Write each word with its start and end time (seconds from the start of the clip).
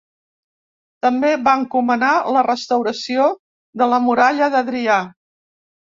També 1.05 1.29
va 1.49 1.51
encomanar 1.63 2.09
la 2.37 2.43
restauració 2.49 3.29
de 3.83 3.93
la 3.93 4.03
muralla 4.07 4.49
d'Adrià. 4.57 5.01